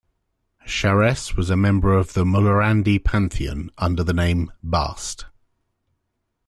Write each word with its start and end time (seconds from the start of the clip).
Sharess 0.65 1.35
was 1.37 1.51
a 1.51 1.55
member 1.55 1.93
of 1.93 2.13
the 2.13 2.25
Mulhorandi 2.25 2.97
pantheon, 3.03 3.69
under 3.77 4.03
the 4.03 4.13
name 4.13 4.51
Bast. 4.63 5.27